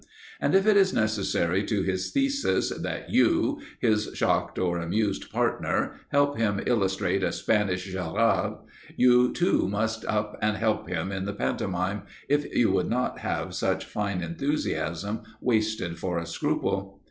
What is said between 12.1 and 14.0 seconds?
if you would not have such